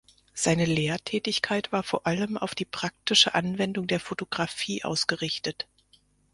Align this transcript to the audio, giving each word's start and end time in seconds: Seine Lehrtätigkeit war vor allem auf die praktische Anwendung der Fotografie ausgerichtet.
Seine 0.33 0.65
Lehrtätigkeit 0.65 1.71
war 1.71 1.83
vor 1.83 2.07
allem 2.07 2.35
auf 2.35 2.55
die 2.55 2.65
praktische 2.65 3.35
Anwendung 3.35 3.85
der 3.85 3.99
Fotografie 3.99 4.83
ausgerichtet. 4.83 5.67